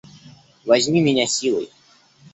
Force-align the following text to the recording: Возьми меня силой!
Возьми 0.65 0.99
меня 0.99 1.27
силой! 1.27 1.69